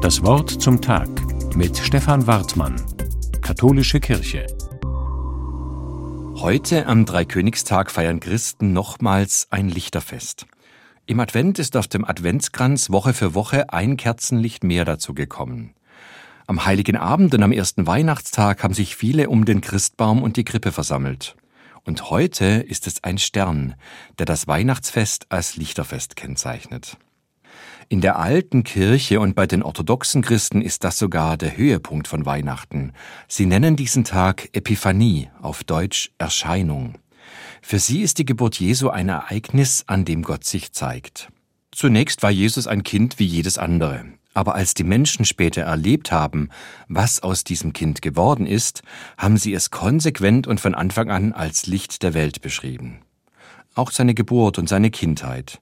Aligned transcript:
Das 0.00 0.22
Wort 0.22 0.62
zum 0.62 0.80
Tag 0.80 1.10
mit 1.54 1.76
Stefan 1.76 2.26
Wartmann, 2.26 2.74
Katholische 3.42 4.00
Kirche. 4.00 4.46
Heute 6.36 6.86
am 6.86 7.04
Dreikönigstag 7.04 7.90
feiern 7.90 8.18
Christen 8.18 8.72
nochmals 8.72 9.48
ein 9.50 9.68
Lichterfest. 9.68 10.46
Im 11.04 11.20
Advent 11.20 11.58
ist 11.58 11.76
auf 11.76 11.86
dem 11.86 12.06
Adventskranz 12.06 12.88
Woche 12.88 13.12
für 13.12 13.34
Woche 13.34 13.74
ein 13.74 13.98
Kerzenlicht 13.98 14.64
mehr 14.64 14.86
dazu 14.86 15.12
gekommen. 15.12 15.74
Am 16.46 16.64
heiligen 16.64 16.96
Abend 16.96 17.34
und 17.34 17.42
am 17.42 17.52
ersten 17.52 17.86
Weihnachtstag 17.86 18.64
haben 18.64 18.72
sich 18.72 18.96
viele 18.96 19.28
um 19.28 19.44
den 19.44 19.60
Christbaum 19.60 20.22
und 20.22 20.38
die 20.38 20.44
Krippe 20.44 20.72
versammelt. 20.72 21.36
Und 21.84 22.08
heute 22.08 22.46
ist 22.46 22.86
es 22.86 23.04
ein 23.04 23.18
Stern, 23.18 23.74
der 24.18 24.24
das 24.24 24.48
Weihnachtsfest 24.48 25.26
als 25.28 25.56
Lichterfest 25.56 26.16
kennzeichnet. 26.16 26.96
In 27.88 28.00
der 28.00 28.18
alten 28.18 28.62
Kirche 28.62 29.18
und 29.18 29.34
bei 29.34 29.46
den 29.46 29.62
orthodoxen 29.62 30.22
Christen 30.22 30.62
ist 30.62 30.84
das 30.84 30.98
sogar 30.98 31.36
der 31.36 31.56
Höhepunkt 31.56 32.06
von 32.06 32.24
Weihnachten. 32.24 32.92
Sie 33.26 33.46
nennen 33.46 33.74
diesen 33.74 34.04
Tag 34.04 34.48
Epiphanie, 34.52 35.28
auf 35.42 35.64
Deutsch 35.64 36.12
Erscheinung. 36.18 36.94
Für 37.62 37.78
sie 37.78 38.02
ist 38.02 38.18
die 38.18 38.24
Geburt 38.24 38.60
Jesu 38.60 38.90
ein 38.90 39.08
Ereignis, 39.08 39.84
an 39.86 40.04
dem 40.04 40.22
Gott 40.22 40.44
sich 40.44 40.72
zeigt. 40.72 41.30
Zunächst 41.72 42.22
war 42.22 42.30
Jesus 42.30 42.66
ein 42.66 42.84
Kind 42.84 43.18
wie 43.18 43.26
jedes 43.26 43.58
andere. 43.58 44.04
Aber 44.32 44.54
als 44.54 44.74
die 44.74 44.84
Menschen 44.84 45.24
später 45.24 45.62
erlebt 45.62 46.12
haben, 46.12 46.50
was 46.88 47.22
aus 47.22 47.42
diesem 47.42 47.72
Kind 47.72 48.00
geworden 48.00 48.46
ist, 48.46 48.82
haben 49.18 49.36
sie 49.36 49.52
es 49.52 49.70
konsequent 49.70 50.46
und 50.46 50.60
von 50.60 50.74
Anfang 50.74 51.10
an 51.10 51.32
als 51.32 51.66
Licht 51.66 52.02
der 52.04 52.14
Welt 52.14 52.40
beschrieben. 52.40 53.00
Auch 53.74 53.90
seine 53.90 54.14
Geburt 54.14 54.58
und 54.58 54.68
seine 54.68 54.90
Kindheit. 54.90 55.60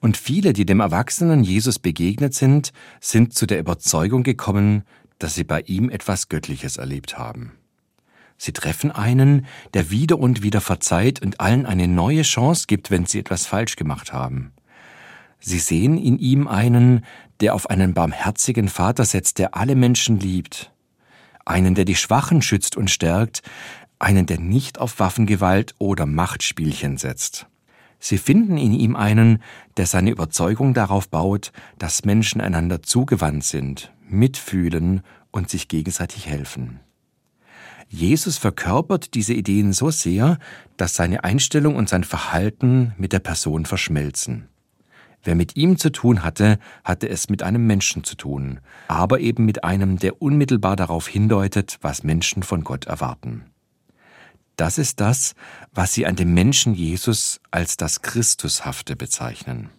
Und 0.00 0.16
viele, 0.16 0.52
die 0.52 0.66
dem 0.66 0.80
erwachsenen 0.80 1.44
Jesus 1.44 1.78
begegnet 1.78 2.34
sind, 2.34 2.72
sind 3.00 3.34
zu 3.34 3.46
der 3.46 3.58
Überzeugung 3.58 4.22
gekommen, 4.22 4.84
dass 5.18 5.34
sie 5.34 5.44
bei 5.44 5.60
ihm 5.62 5.90
etwas 5.90 6.28
Göttliches 6.28 6.76
erlebt 6.76 7.18
haben. 7.18 7.52
Sie 8.36 8.52
treffen 8.52 8.92
einen, 8.92 9.46
der 9.74 9.90
wieder 9.90 10.18
und 10.18 10.42
wieder 10.42 10.60
verzeiht 10.60 11.20
und 11.20 11.40
allen 11.40 11.66
eine 11.66 11.88
neue 11.88 12.22
Chance 12.22 12.66
gibt, 12.68 12.90
wenn 12.90 13.04
sie 13.04 13.18
etwas 13.18 13.46
falsch 13.46 13.74
gemacht 13.74 14.12
haben. 14.12 14.52
Sie 15.40 15.58
sehen 15.58 15.98
in 15.98 16.18
ihm 16.18 16.46
einen, 16.46 17.04
der 17.40 17.54
auf 17.54 17.68
einen 17.68 17.94
barmherzigen 17.94 18.68
Vater 18.68 19.04
setzt, 19.04 19.38
der 19.38 19.56
alle 19.56 19.74
Menschen 19.74 20.18
liebt, 20.20 20.72
einen, 21.44 21.74
der 21.74 21.84
die 21.84 21.94
Schwachen 21.96 22.42
schützt 22.42 22.76
und 22.76 22.90
stärkt, 22.90 23.42
einen, 23.98 24.26
der 24.26 24.38
nicht 24.38 24.78
auf 24.78 25.00
Waffengewalt 25.00 25.74
oder 25.78 26.06
Machtspielchen 26.06 26.96
setzt. 26.96 27.46
Sie 27.98 28.18
finden 28.18 28.56
in 28.56 28.72
ihm 28.72 28.96
einen, 28.96 29.42
der 29.76 29.86
seine 29.86 30.10
Überzeugung 30.10 30.74
darauf 30.74 31.08
baut, 31.08 31.52
dass 31.78 32.04
Menschen 32.04 32.40
einander 32.40 32.82
zugewandt 32.82 33.44
sind, 33.44 33.92
mitfühlen 34.08 35.02
und 35.30 35.50
sich 35.50 35.68
gegenseitig 35.68 36.26
helfen. 36.26 36.80
Jesus 37.88 38.36
verkörpert 38.36 39.14
diese 39.14 39.32
Ideen 39.32 39.72
so 39.72 39.90
sehr, 39.90 40.38
dass 40.76 40.94
seine 40.94 41.24
Einstellung 41.24 41.74
und 41.74 41.88
sein 41.88 42.04
Verhalten 42.04 42.92
mit 42.98 43.12
der 43.12 43.18
Person 43.18 43.64
verschmelzen. 43.64 44.48
Wer 45.24 45.34
mit 45.34 45.56
ihm 45.56 45.78
zu 45.78 45.90
tun 45.90 46.22
hatte, 46.22 46.58
hatte 46.84 47.08
es 47.08 47.28
mit 47.28 47.42
einem 47.42 47.66
Menschen 47.66 48.04
zu 48.04 48.14
tun, 48.14 48.60
aber 48.86 49.20
eben 49.20 49.44
mit 49.44 49.64
einem, 49.64 49.98
der 49.98 50.22
unmittelbar 50.22 50.76
darauf 50.76 51.08
hindeutet, 51.08 51.78
was 51.80 52.04
Menschen 52.04 52.42
von 52.42 52.62
Gott 52.62 52.86
erwarten. 52.86 53.46
Das 54.58 54.76
ist 54.76 54.98
das, 54.98 55.36
was 55.72 55.94
sie 55.94 56.04
an 56.04 56.16
dem 56.16 56.34
Menschen 56.34 56.74
Jesus 56.74 57.40
als 57.52 57.76
das 57.76 58.02
Christushafte 58.02 58.96
bezeichnen. 58.96 59.70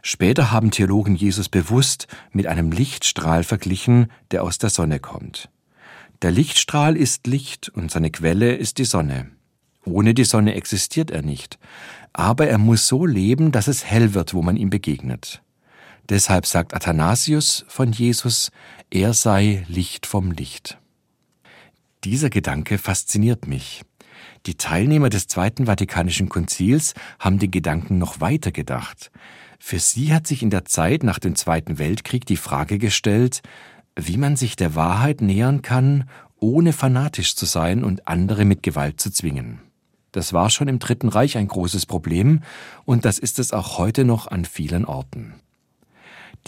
Später 0.00 0.50
haben 0.50 0.70
Theologen 0.70 1.14
Jesus 1.14 1.50
bewusst 1.50 2.06
mit 2.32 2.46
einem 2.46 2.72
Lichtstrahl 2.72 3.44
verglichen, 3.44 4.10
der 4.30 4.44
aus 4.44 4.56
der 4.56 4.70
Sonne 4.70 4.98
kommt. 4.98 5.50
Der 6.22 6.30
Lichtstrahl 6.30 6.96
ist 6.96 7.26
Licht 7.26 7.68
und 7.68 7.90
seine 7.90 8.10
Quelle 8.10 8.54
ist 8.54 8.78
die 8.78 8.86
Sonne. 8.86 9.30
Ohne 9.84 10.14
die 10.14 10.24
Sonne 10.24 10.54
existiert 10.54 11.10
er 11.10 11.20
nicht, 11.20 11.58
aber 12.14 12.48
er 12.48 12.58
muss 12.58 12.88
so 12.88 13.04
leben, 13.04 13.52
dass 13.52 13.68
es 13.68 13.84
hell 13.84 14.14
wird, 14.14 14.32
wo 14.32 14.40
man 14.40 14.56
ihm 14.56 14.70
begegnet. 14.70 15.42
Deshalb 16.08 16.46
sagt 16.46 16.72
Athanasius 16.72 17.66
von 17.68 17.92
Jesus, 17.92 18.52
er 18.90 19.12
sei 19.12 19.66
Licht 19.68 20.06
vom 20.06 20.32
Licht. 20.32 20.78
Dieser 22.04 22.30
Gedanke 22.30 22.78
fasziniert 22.78 23.46
mich. 23.46 23.82
Die 24.46 24.56
Teilnehmer 24.56 25.08
des 25.08 25.28
Zweiten 25.28 25.66
Vatikanischen 25.66 26.28
Konzils 26.28 26.94
haben 27.20 27.38
den 27.38 27.52
Gedanken 27.52 27.98
noch 27.98 28.20
weiter 28.20 28.50
gedacht. 28.50 29.12
Für 29.60 29.78
sie 29.78 30.12
hat 30.12 30.26
sich 30.26 30.42
in 30.42 30.50
der 30.50 30.64
Zeit 30.64 31.04
nach 31.04 31.20
dem 31.20 31.36
Zweiten 31.36 31.78
Weltkrieg 31.78 32.26
die 32.26 32.36
Frage 32.36 32.78
gestellt, 32.78 33.42
wie 33.94 34.16
man 34.16 34.34
sich 34.34 34.56
der 34.56 34.74
Wahrheit 34.74 35.20
nähern 35.20 35.62
kann, 35.62 36.08
ohne 36.40 36.72
fanatisch 36.72 37.36
zu 37.36 37.46
sein 37.46 37.84
und 37.84 38.08
andere 38.08 38.44
mit 38.44 38.64
Gewalt 38.64 39.00
zu 39.00 39.12
zwingen. 39.12 39.60
Das 40.10 40.32
war 40.32 40.50
schon 40.50 40.66
im 40.66 40.80
Dritten 40.80 41.08
Reich 41.08 41.36
ein 41.36 41.46
großes 41.46 41.86
Problem 41.86 42.40
und 42.84 43.04
das 43.04 43.20
ist 43.20 43.38
es 43.38 43.52
auch 43.52 43.78
heute 43.78 44.04
noch 44.04 44.26
an 44.26 44.44
vielen 44.44 44.84
Orten. 44.84 45.34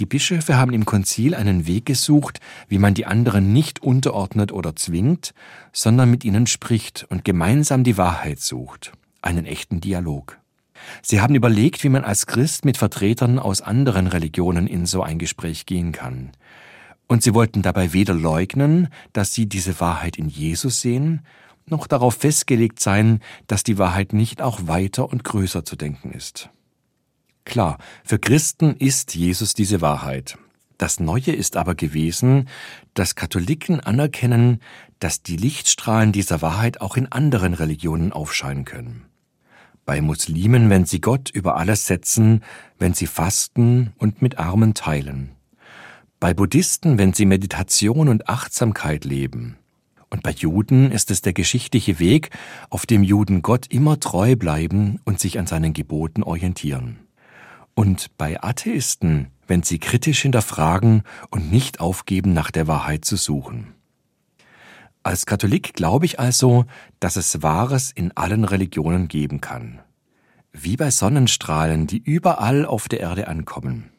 Die 0.00 0.06
Bischöfe 0.06 0.56
haben 0.56 0.72
im 0.72 0.84
Konzil 0.84 1.36
einen 1.36 1.68
Weg 1.68 1.86
gesucht, 1.86 2.40
wie 2.68 2.78
man 2.78 2.94
die 2.94 3.06
anderen 3.06 3.52
nicht 3.52 3.82
unterordnet 3.82 4.50
oder 4.50 4.74
zwingt, 4.74 5.34
sondern 5.72 6.10
mit 6.10 6.24
ihnen 6.24 6.48
spricht 6.48 7.06
und 7.08 7.24
gemeinsam 7.24 7.84
die 7.84 7.96
Wahrheit 7.96 8.40
sucht, 8.40 8.92
einen 9.22 9.46
echten 9.46 9.80
Dialog. 9.80 10.38
Sie 11.00 11.20
haben 11.20 11.36
überlegt, 11.36 11.84
wie 11.84 11.88
man 11.88 12.04
als 12.04 12.26
Christ 12.26 12.64
mit 12.64 12.76
Vertretern 12.76 13.38
aus 13.38 13.60
anderen 13.60 14.08
Religionen 14.08 14.66
in 14.66 14.84
so 14.84 15.02
ein 15.02 15.18
Gespräch 15.18 15.64
gehen 15.64 15.92
kann. 15.92 16.32
Und 17.06 17.22
sie 17.22 17.32
wollten 17.32 17.62
dabei 17.62 17.92
weder 17.92 18.14
leugnen, 18.14 18.88
dass 19.12 19.32
sie 19.32 19.46
diese 19.46 19.78
Wahrheit 19.78 20.16
in 20.16 20.28
Jesus 20.28 20.80
sehen, 20.80 21.24
noch 21.66 21.86
darauf 21.86 22.14
festgelegt 22.16 22.80
sein, 22.80 23.20
dass 23.46 23.62
die 23.62 23.78
Wahrheit 23.78 24.12
nicht 24.12 24.42
auch 24.42 24.66
weiter 24.66 25.08
und 25.08 25.22
größer 25.22 25.64
zu 25.64 25.76
denken 25.76 26.10
ist. 26.10 26.50
Klar, 27.44 27.78
für 28.04 28.18
Christen 28.18 28.74
ist 28.76 29.14
Jesus 29.14 29.54
diese 29.54 29.80
Wahrheit. 29.80 30.38
Das 30.78 30.98
Neue 30.98 31.32
ist 31.32 31.56
aber 31.56 31.74
gewesen, 31.74 32.48
dass 32.94 33.14
Katholiken 33.14 33.80
anerkennen, 33.80 34.60
dass 34.98 35.22
die 35.22 35.36
Lichtstrahlen 35.36 36.12
dieser 36.12 36.42
Wahrheit 36.42 36.80
auch 36.80 36.96
in 36.96 37.10
anderen 37.12 37.54
Religionen 37.54 38.12
aufscheinen 38.12 38.64
können. 38.64 39.04
Bei 39.84 40.00
Muslimen, 40.00 40.70
wenn 40.70 40.86
sie 40.86 41.00
Gott 41.00 41.30
über 41.30 41.56
alles 41.56 41.86
setzen, 41.86 42.42
wenn 42.78 42.94
sie 42.94 43.06
fasten 43.06 43.92
und 43.98 44.22
mit 44.22 44.38
Armen 44.38 44.74
teilen. 44.74 45.30
Bei 46.20 46.32
Buddhisten, 46.32 46.96
wenn 46.96 47.12
sie 47.12 47.26
Meditation 47.26 48.08
und 48.08 48.28
Achtsamkeit 48.28 49.04
leben. 49.04 49.58
Und 50.08 50.22
bei 50.22 50.30
Juden 50.30 50.90
ist 50.90 51.10
es 51.10 51.20
der 51.20 51.34
geschichtliche 51.34 51.98
Weg, 51.98 52.30
auf 52.70 52.86
dem 52.86 53.02
Juden 53.02 53.42
Gott 53.42 53.66
immer 53.66 54.00
treu 54.00 54.36
bleiben 54.36 55.00
und 55.04 55.20
sich 55.20 55.38
an 55.38 55.46
seinen 55.46 55.74
Geboten 55.74 56.22
orientieren. 56.22 57.03
Und 57.74 58.16
bei 58.16 58.42
Atheisten, 58.42 59.28
wenn 59.46 59.62
sie 59.62 59.78
kritisch 59.78 60.22
hinterfragen 60.22 61.02
und 61.30 61.50
nicht 61.50 61.80
aufgeben, 61.80 62.32
nach 62.32 62.50
der 62.50 62.66
Wahrheit 62.66 63.04
zu 63.04 63.16
suchen. 63.16 63.74
Als 65.02 65.26
Katholik 65.26 65.74
glaube 65.74 66.06
ich 66.06 66.18
also, 66.18 66.64
dass 66.98 67.16
es 67.16 67.42
Wahres 67.42 67.90
in 67.90 68.16
allen 68.16 68.44
Religionen 68.44 69.08
geben 69.08 69.40
kann. 69.40 69.80
Wie 70.52 70.76
bei 70.76 70.90
Sonnenstrahlen, 70.90 71.86
die 71.86 71.98
überall 71.98 72.64
auf 72.64 72.88
der 72.88 73.00
Erde 73.00 73.28
ankommen. 73.28 73.90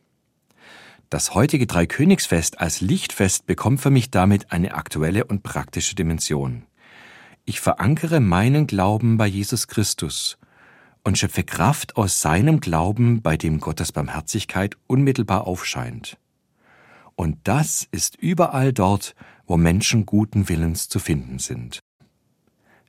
Das 1.09 1.35
heutige 1.35 1.67
Dreikönigsfest 1.67 2.59
als 2.59 2.81
Lichtfest 2.81 3.45
bekommt 3.45 3.81
für 3.81 3.91
mich 3.91 4.09
damit 4.09 4.51
eine 4.51 4.73
aktuelle 4.73 5.25
und 5.25 5.43
praktische 5.43 5.95
Dimension. 5.95 6.63
Ich 7.43 7.59
verankere 7.59 8.19
meinen 8.19 8.65
Glauben 8.65 9.17
bei 9.17 9.27
Jesus 9.27 9.67
Christus 9.67 10.39
und 11.05 11.17
schöpfe 11.17 11.43
Kraft 11.43 11.95
aus 11.97 12.19
seinem 12.19 12.59
Glauben, 12.59 13.21
bei 13.21 13.37
dem 13.37 13.59
Gottes 13.59 13.91
Barmherzigkeit 13.91 14.75
unmittelbar 14.87 15.47
aufscheint. 15.47 16.17
Und 17.15 17.37
das 17.43 17.87
ist 17.91 18.15
überall 18.15 18.73
dort, 18.73 19.15
wo 19.45 19.55
Menschen 19.55 20.05
guten 20.05 20.49
Willens 20.49 20.89
zu 20.89 20.99
finden 20.99 21.39
sind. 21.39 21.79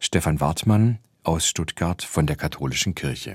Stefan 0.00 0.40
Wartmann 0.40 0.98
aus 1.22 1.46
Stuttgart 1.46 2.02
von 2.02 2.26
der 2.26 2.36
Katholischen 2.36 2.94
Kirche 2.94 3.34